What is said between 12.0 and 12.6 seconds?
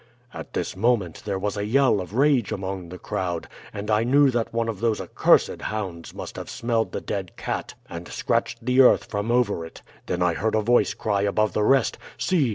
'See!